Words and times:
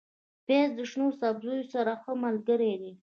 پیاز 0.45 0.69
د 0.75 0.79
شنو 0.89 1.07
سبزیو 1.21 1.69
سره 1.73 1.91
ښه 2.01 2.11
ملګری 2.23 2.73
دی 2.81 2.93